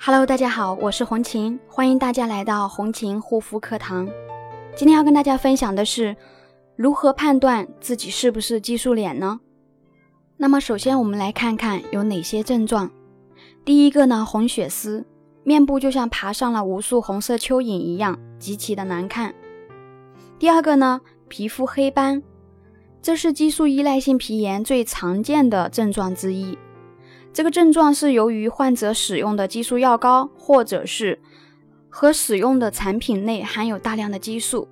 [0.00, 4.08] Hello，大家好，我是红琴，欢迎大家来到红琴护肤课堂。
[4.76, 6.16] 今天要跟大家分享的是
[6.76, 9.40] 如何判断自己是不是激素脸呢？
[10.36, 12.88] 那么首先我们来看看有哪些症状。
[13.64, 15.04] 第一个呢，红血丝，
[15.42, 19.34] 面部就像爬上了无数红色蚯蚓一样，极其的难看。
[20.38, 22.22] 第二个呢，皮肤黑斑，
[23.02, 26.56] 这是激素依赖性皮炎最常见的症状之一。
[27.38, 31.16] 这个症状是由于患者使用的激素药膏，或者是
[31.88, 34.66] 和使用的产品内含有大量的激素。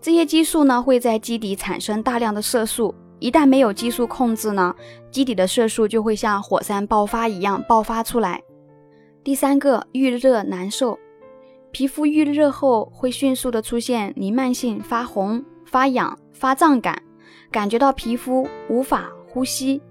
[0.00, 4.72] 这些激素呢会在基底产生大量的色素，一旦没有激素控制呢，
[5.10, 8.40] 基底的色素就会像火山爆发一样爆发出来。
[9.24, 10.96] 第三个，遇热难受，
[11.72, 17.02] 皮肤遇热后会迅速的出现弥漫性发红、发痒、发胀感，
[17.50, 19.82] 感觉到皮肤无法呼吸。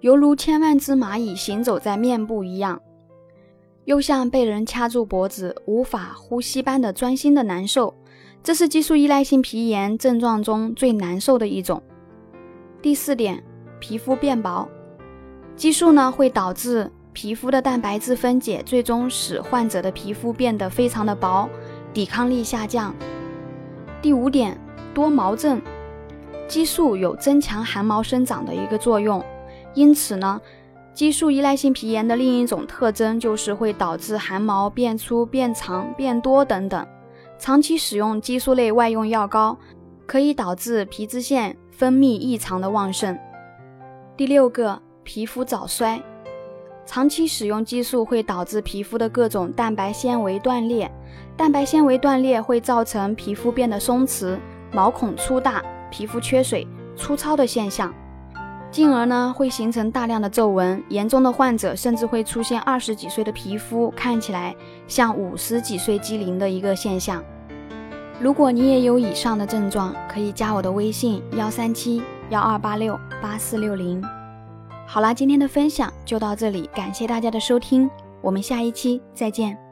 [0.00, 2.80] 犹如千万只蚂蚁行走在面部一样，
[3.84, 7.94] 又像被人掐住脖子无法呼吸般的钻心的难受，
[8.42, 11.82] 这是激素依赖性皮炎症状中最难受的一种。
[12.80, 13.44] 第四点，
[13.78, 14.66] 皮肤变薄，
[15.54, 21.46] 激素呢会导致皮肤的蛋白质分解，最终使患者的皮肤变得非常的薄，
[21.92, 22.94] 抵抗力下降。
[24.00, 24.58] 第五点，
[24.94, 25.60] 多毛症，
[26.48, 29.22] 激素有增强汗毛生长的一个作用。
[29.74, 30.40] 因此呢，
[30.92, 36.86] 激素依赖性皮炎的另一种特征就是会导致汗毛变粗、变长、变多等等。
[37.38, 39.56] 长期使用激素类外用药膏，
[40.06, 43.18] 可以导致皮脂腺分泌异常的旺盛。
[44.16, 46.02] 第六个，皮肤早衰，
[46.84, 50.90] 长期使用激素会导致皮肤的各种蛋白纤维断裂，
[51.36, 54.38] 蛋白纤维断裂会造成皮肤变得松弛、
[54.72, 57.94] 毛孔粗大、皮肤缺水、粗糙的现象。
[58.70, 64.54] 进而呢，会形成大量的皱纹，严重的患者甚至会出现二十几岁的皮肤看起来
[64.86, 67.22] 像五十几岁机龄的一个现象。
[68.20, 74.02] 如果你也有以上的症状，可以加我的微信幺三七幺二八六八四六零。
[74.86, 77.90] 好啦，今天的分享就到这里，感谢大家的收听，
[78.20, 79.69] 我们下一期再见。